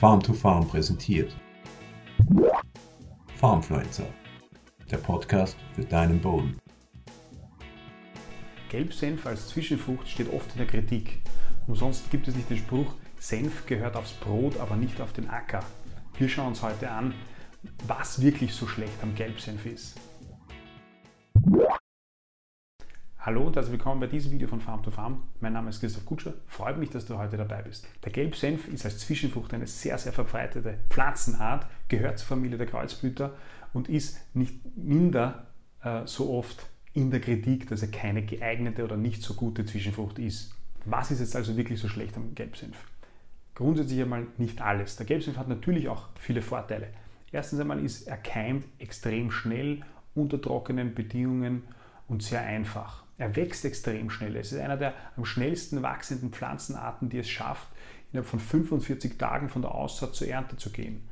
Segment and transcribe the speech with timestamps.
[0.00, 1.36] Farm to Farm präsentiert.
[3.36, 4.06] Farmfluencer,
[4.90, 6.56] der Podcast für deinen Boden.
[8.70, 11.20] Gelbsenf als Zwischenfrucht steht oft in der Kritik.
[11.66, 15.60] Umsonst gibt es nicht den Spruch, Senf gehört aufs Brot, aber nicht auf den Acker.
[16.16, 17.12] Wir schauen uns heute an,
[17.86, 20.00] was wirklich so schlecht am Gelbsenf ist.
[23.22, 25.24] Hallo und herzlich willkommen bei diesem Video von Farm to Farm.
[25.40, 26.32] Mein Name ist Christoph Kutscher.
[26.46, 27.86] Freut mich, dass du heute dabei bist.
[28.02, 33.34] Der Gelbsenf ist als Zwischenfrucht eine sehr, sehr verbreitete Pflanzenart, gehört zur Familie der Kreuzblüter
[33.74, 35.48] und ist nicht minder
[35.82, 40.18] äh, so oft in der Kritik, dass er keine geeignete oder nicht so gute Zwischenfrucht
[40.18, 40.56] ist.
[40.86, 42.78] Was ist jetzt also wirklich so schlecht am Gelbsenf?
[43.54, 44.96] Grundsätzlich einmal nicht alles.
[44.96, 46.88] Der Gelbsenf hat natürlich auch viele Vorteile.
[47.32, 49.82] Erstens einmal ist er keimt extrem schnell
[50.14, 51.64] unter trockenen Bedingungen
[52.08, 53.04] und sehr einfach.
[53.20, 54.34] Er wächst extrem schnell.
[54.34, 57.68] Es ist einer der am schnellsten wachsenden Pflanzenarten, die es schafft,
[58.10, 61.02] innerhalb von 45 Tagen von der Aussaat zur Ernte zu gehen.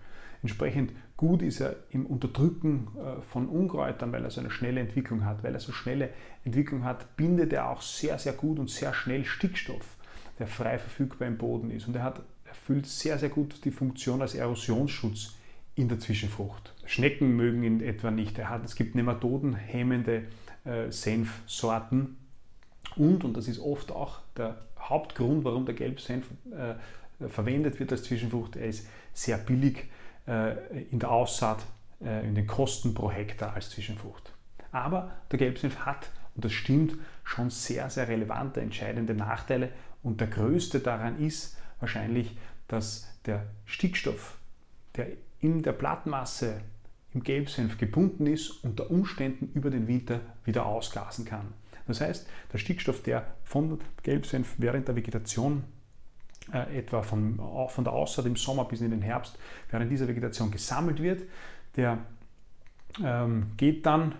[0.43, 5.27] Entsprechend gut ist er im Unterdrücken äh, von Unkräutern, weil er so eine schnelle Entwicklung
[5.27, 5.43] hat.
[5.43, 6.09] Weil er so schnelle
[6.47, 9.99] Entwicklung hat, bindet er auch sehr, sehr gut und sehr schnell Stickstoff,
[10.39, 11.89] der frei verfügbar im Boden ist.
[11.89, 15.35] Und er hat, erfüllt sehr, sehr gut die Funktion als Erosionsschutz
[15.75, 16.75] in der Zwischenfrucht.
[16.87, 18.39] Schnecken mögen ihn etwa nicht.
[18.39, 20.23] Er hat, es gibt nematodenhemmende
[20.69, 22.17] äh, Senfsorten.
[22.97, 28.05] Und, und das ist oft auch der Hauptgrund, warum der Gelbsenf äh, verwendet wird als
[28.05, 29.85] Zwischenfrucht, er ist sehr billig
[30.27, 31.65] äh, in der Aussaat,
[32.05, 34.33] äh, in den Kosten pro Hektar als Zwischenfrucht.
[34.71, 39.71] Aber der Gelbsenf hat, und das stimmt, schon sehr, sehr relevante, entscheidende Nachteile.
[40.03, 42.37] Und der größte daran ist wahrscheinlich,
[42.69, 44.37] dass der Stickstoff,
[44.97, 45.09] der
[45.41, 46.61] in der Blattmasse
[47.19, 51.53] im Gelbsenf gebunden ist, unter Umständen über den Winter wieder ausgasen kann.
[51.89, 55.65] Das heißt, der Stickstoff, der von Gelbsenf während der Vegetation
[56.53, 59.37] äh, etwa von, von der Aussaat im Sommer bis in den Herbst,
[59.71, 61.23] während dieser Vegetation gesammelt wird,
[61.75, 61.99] der
[63.03, 64.15] ähm, geht dann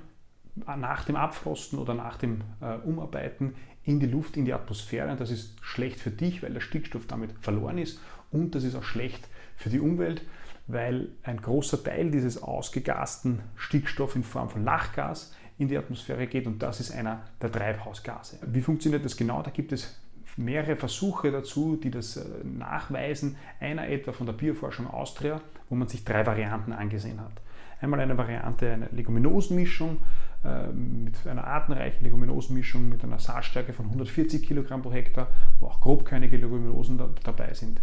[0.67, 3.55] nach dem Abfrosten oder nach dem äh, Umarbeiten
[3.85, 5.11] in die Luft, in die Atmosphäre.
[5.11, 8.01] Und das ist schlecht für dich, weil der Stickstoff damit verloren ist.
[8.33, 10.23] Und das ist auch schlecht für die Umwelt,
[10.69, 16.47] weil ein großer Teil dieses ausgegasten Stickstoff in Form von Lachgas in die Atmosphäre geht
[16.47, 18.39] und das ist einer der Treibhausgase.
[18.47, 19.43] Wie funktioniert das genau?
[19.43, 19.99] Da gibt es
[20.37, 23.37] mehrere Versuche dazu, die das äh, nachweisen.
[23.61, 27.33] Einer etwa von der Bioforschung Austria, wo man sich drei Varianten angesehen hat.
[27.81, 29.99] Einmal eine Variante, eine Leguminosenmischung
[30.45, 35.29] äh, mit einer artenreichen Leguminosenmischung mit einer Saatstärke von 140 Kilogramm pro Hektar,
[35.61, 37.81] wo auch grobkörnige Leguminosen dabei sind.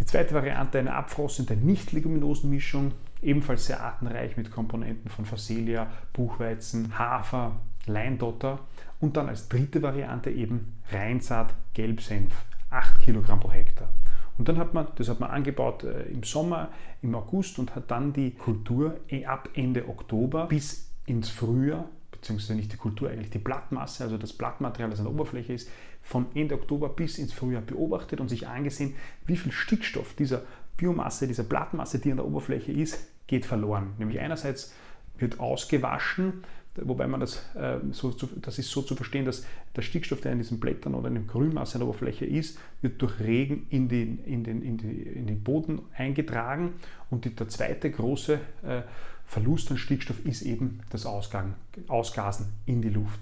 [0.00, 7.56] Die zweite Variante, eine abfrossende Nicht-Leguminosenmischung, ebenfalls sehr artenreich mit Komponenten von Phacelia, Buchweizen, Hafer,
[7.86, 8.60] Leindotter
[9.00, 12.34] und dann als dritte Variante eben Reinsaat Gelbsenf,
[12.70, 13.88] 8 Kilogramm pro Hektar.
[14.36, 16.68] Und dann hat man, das hat man angebaut äh, im Sommer,
[17.02, 21.86] im August und hat dann die Kultur ab Ende Oktober bis ins Frühjahr
[22.20, 25.70] beziehungsweise nicht die Kultur, eigentlich die Blattmasse, also das Blattmaterial, das an der Oberfläche ist,
[26.02, 28.94] von Ende Oktober bis ins Frühjahr beobachtet und sich angesehen,
[29.26, 30.42] wie viel Stickstoff dieser
[30.76, 33.94] Biomasse, dieser Blattmasse, die an der Oberfläche ist, geht verloren.
[33.98, 34.72] Nämlich einerseits
[35.18, 36.44] wird ausgewaschen,
[36.76, 39.44] wobei man das, äh, so, das ist so zu verstehen, dass
[39.76, 43.02] der Stickstoff, der in diesen Blättern oder in der Grünmasse an der Oberfläche ist, wird
[43.02, 46.74] durch Regen in den, in den, in die, in den Boden eingetragen
[47.10, 48.82] und die, der zweite große äh,
[49.28, 51.54] Verlust an Stickstoff ist eben das Ausgang,
[51.86, 53.20] Ausgasen in die Luft.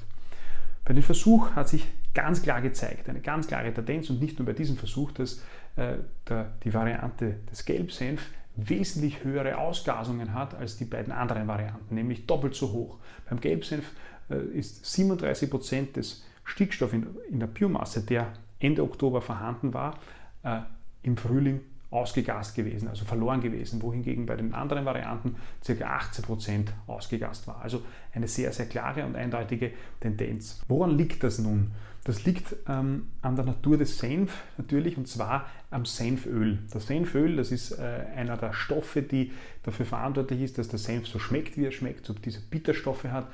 [0.85, 1.85] Bei dem Versuch hat sich
[2.15, 5.43] ganz klar gezeigt, eine ganz klare Tendenz und nicht nur bei diesem Versuch, dass
[5.75, 5.97] äh,
[6.29, 12.25] der, die Variante des Gelbsenf wesentlich höhere Ausgasungen hat als die beiden anderen Varianten, nämlich
[12.27, 12.99] doppelt so hoch.
[13.29, 13.91] Beim Gelbsenf
[14.31, 19.99] äh, ist 37 Prozent des Stickstoffs in, in, der Biomasse, der Ende Oktober vorhanden war,
[20.45, 20.61] äh,
[21.03, 25.73] im Frühling ausgegast gewesen, also verloren gewesen, wohingegen bei den anderen Varianten ca.
[25.73, 27.61] 18% ausgegast war.
[27.63, 27.83] Also
[28.13, 29.71] eine sehr, sehr klare und eindeutige
[30.01, 30.61] Tendenz.
[30.69, 31.71] Woran liegt das nun?
[32.05, 36.61] Das liegt ähm, an der Natur des Senf natürlich und zwar am Senföl.
[36.73, 37.83] Das Senföl, das ist äh,
[38.15, 39.33] einer der Stoffe, die
[39.65, 43.27] dafür verantwortlich ist, dass der Senf so schmeckt, wie er schmeckt, so diese Bitterstoffe hat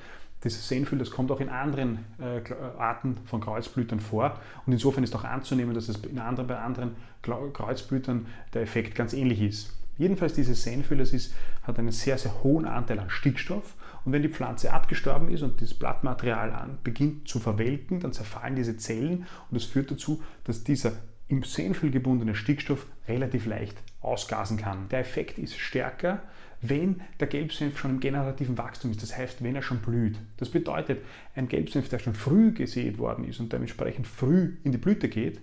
[0.45, 2.41] dieses Senföl, das kommt auch in anderen äh,
[2.79, 4.39] Arten von Kreuzblütern vor.
[4.67, 9.13] Und insofern ist auch anzunehmen, dass es in anderen, bei anderen Kreuzblütern der Effekt ganz
[9.13, 9.77] ähnlich ist.
[9.99, 13.75] Jedenfalls dieses Senföl, das ist, hat einen sehr, sehr hohen Anteil an Stickstoff.
[14.05, 18.57] Und wenn die Pflanze abgestorben ist und das Blattmaterial an, beginnt zu verwelken, dann zerfallen
[18.57, 20.93] diese Zellen und das führt dazu, dass dieser
[21.33, 24.91] im Senföl gebundene Stickstoff relativ leicht ausgasen kann.
[24.91, 26.23] Der Effekt ist stärker,
[26.61, 30.19] wenn der Gelbsenf schon im generativen Wachstum ist, das heißt, wenn er schon blüht.
[30.37, 31.01] Das bedeutet,
[31.35, 35.41] ein Gelbsenf, der schon früh gesät worden ist und dementsprechend früh in die Blüte geht,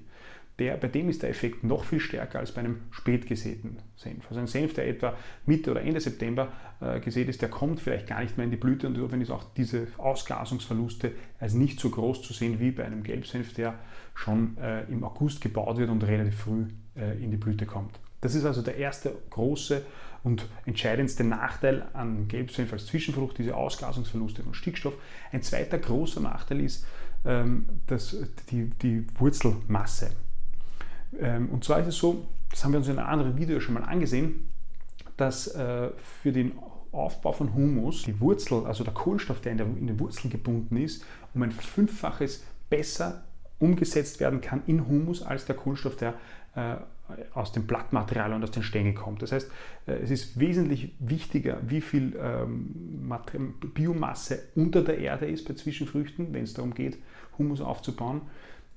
[0.60, 4.26] der, bei dem ist der Effekt noch viel stärker als bei einem spät gesäten Senf.
[4.28, 5.16] Also ein Senf, der etwa
[5.46, 6.52] Mitte oder Ende September
[6.82, 9.32] äh, gesät ist, der kommt vielleicht gar nicht mehr in die Blüte und insofern ist
[9.32, 13.76] auch diese Ausgasungsverluste als nicht so groß zu sehen wie bei einem Gelbsenf, der
[14.14, 16.66] schon äh, im August gebaut wird und relativ früh
[16.96, 18.00] äh, in die Blüte kommt.
[18.22, 19.86] Das ist also der erste große
[20.24, 24.94] und entscheidendste Nachteil an Gelbsenf als Zwischenfrucht, diese Ausgasungsverluste von Stickstoff.
[25.32, 26.86] Ein zweiter großer Nachteil ist
[27.26, 28.18] ähm, das,
[28.52, 30.12] die, die Wurzelmasse.
[31.18, 33.76] Ähm, und zwar ist es so, das haben wir uns in einem anderen Video schon
[33.76, 34.50] mal angesehen,
[35.18, 35.90] dass äh,
[36.22, 36.54] für den
[36.92, 40.78] Aufbau von Humus die Wurzel, also der Kohlenstoff, der in, der in den Wurzeln gebunden
[40.78, 43.24] ist, um ein Fünffaches besser
[43.60, 46.16] umgesetzt werden kann in Humus als der Kohlenstoff, der
[46.56, 46.76] äh,
[47.34, 49.22] aus dem Blattmaterial und aus den Stängeln kommt.
[49.22, 49.52] Das heißt,
[49.88, 53.12] äh, es ist wesentlich wichtiger, wie viel ähm,
[53.74, 56.98] Biomasse unter der Erde ist bei Zwischenfrüchten, wenn es darum geht,
[57.38, 58.22] Humus aufzubauen,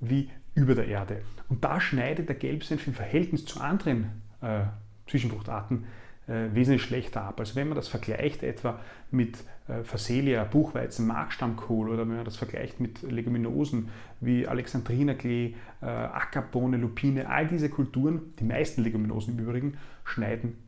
[0.02, 1.22] wie über der Erde.
[1.48, 4.64] Und da schneidet der Gelbsenf im Verhältnis zu anderen äh,
[5.06, 5.84] Zwischenfruchtarten
[6.26, 7.40] äh, wesentlich schlechter ab.
[7.40, 9.38] Also wenn man das vergleicht etwa mit
[9.68, 13.88] äh, Phacelia, Buchweizen, Markstammkohl oder wenn man das vergleicht mit Leguminosen
[14.20, 20.58] wie Alexandrinerklee, äh, Ackerbohne, Lupine, all diese Kulturen, die meisten Leguminosen im Übrigen, schneiden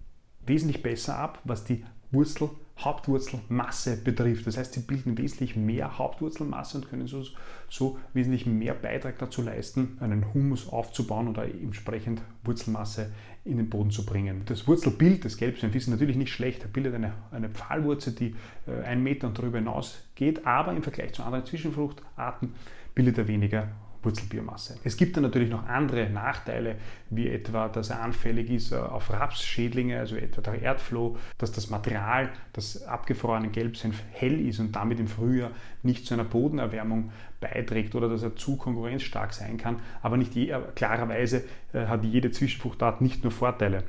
[0.46, 1.84] wesentlich besser ab, was die
[2.14, 4.46] Wurzel Hauptwurzelmasse betrifft.
[4.46, 7.24] Das heißt, sie bilden wesentlich mehr Hauptwurzelmasse und können so,
[7.68, 13.12] so wesentlich mehr Beitrag dazu leisten, einen Humus aufzubauen oder entsprechend Wurzelmasse
[13.44, 14.42] in den Boden zu bringen.
[14.46, 16.62] Das Wurzelbild des Gelbsenf ist natürlich nicht schlecht.
[16.62, 18.34] Er bildet eine, eine Pfahlwurzel, die
[18.66, 22.54] äh, einen Meter und darüber hinaus geht, aber im Vergleich zu anderen Zwischenfruchtarten
[22.94, 23.68] bildet er weniger
[24.04, 24.76] Wurzelbiomasse.
[24.84, 26.76] Es gibt dann natürlich noch andere Nachteile,
[27.10, 31.70] wie etwa, dass er anfällig ist äh, auf Rapsschädlinge, also etwa der Erdfloh, dass das
[31.70, 35.50] Material des abgefrorenen Gelbsenf hell ist und damit im Frühjahr
[35.82, 39.80] nicht zu einer Bodenerwärmung beiträgt oder dass er zu konkurrenzstark sein kann.
[40.02, 43.84] Aber nicht je, klarerweise äh, hat jede Zwischenfruchtart nicht nur Vorteile.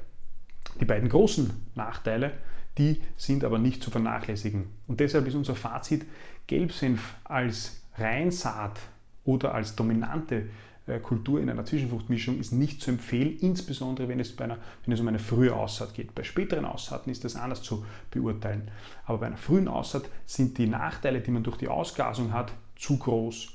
[0.80, 2.34] Die beiden großen Nachteile,
[2.78, 4.68] die sind aber nicht zu vernachlässigen.
[4.88, 6.06] Und deshalb ist unser Fazit,
[6.48, 8.80] Gelbsenf als Reinsaat
[9.26, 10.50] oder als dominante
[10.88, 14.94] äh, Kultur in einer Zwischenfruchtmischung ist nicht zu empfehlen, insbesondere wenn es, bei einer, wenn
[14.94, 16.14] es um eine frühe Aussaat geht.
[16.14, 18.70] Bei späteren Aussaaten ist das anders zu beurteilen.
[19.06, 22.98] Aber bei einer frühen Aussaat sind die Nachteile, die man durch die Ausgasung hat, zu
[22.98, 23.54] groß.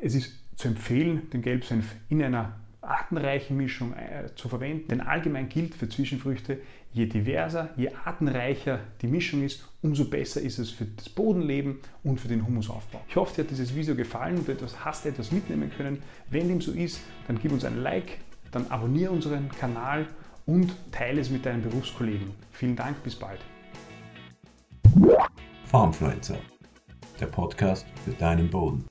[0.00, 2.52] Es ist zu empfehlen, den Gelbsenf in einer
[2.84, 4.88] artenreichen Mischung äh, zu verwenden.
[4.88, 6.58] Denn allgemein gilt für Zwischenfrüchte,
[6.92, 12.20] je diverser, je artenreicher die Mischung ist, umso besser ist es für das Bodenleben und
[12.20, 13.00] für den Humusaufbau.
[13.08, 14.54] Ich hoffe, dir hat dieses Video gefallen und du
[14.84, 16.02] hast etwas mitnehmen können.
[16.30, 18.18] Wenn dem so ist, dann gib uns ein Like,
[18.52, 20.06] dann abonniere unseren Kanal
[20.46, 22.30] und teile es mit deinen Berufskollegen.
[22.52, 23.40] Vielen Dank, bis bald.
[25.64, 26.38] Farmfluencer,
[27.18, 28.84] der Podcast für deinen Boden.